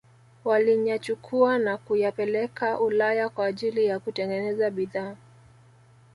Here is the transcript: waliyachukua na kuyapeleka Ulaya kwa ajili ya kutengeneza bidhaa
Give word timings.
waliyachukua 0.45 1.57
na 1.59 1.77
kuyapeleka 1.77 2.79
Ulaya 2.79 3.29
kwa 3.29 3.45
ajili 3.45 3.85
ya 3.85 3.99
kutengeneza 3.99 4.69
bidhaa 4.69 5.15